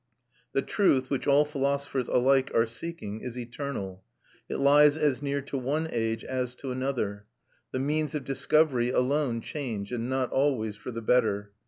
The 0.53 0.63
truth, 0.63 1.11
which 1.11 1.27
all 1.27 1.45
philosophers 1.45 2.07
alike 2.07 2.49
are 2.55 2.65
seeking, 2.65 3.21
is 3.21 3.37
eternal. 3.37 4.03
It 4.49 4.55
lies 4.57 4.97
as 4.97 5.21
near 5.21 5.41
to 5.43 5.59
one 5.59 5.87
age 5.91 6.23
as 6.25 6.55
to 6.55 6.71
another; 6.71 7.27
the 7.71 7.77
means 7.77 8.15
of 8.15 8.25
discovery 8.25 8.89
alone 8.89 9.41
change, 9.41 9.91
and 9.91 10.09
not 10.09 10.31
always 10.31 10.75
for 10.75 10.89
the 10.89 11.03
better. 11.03 11.51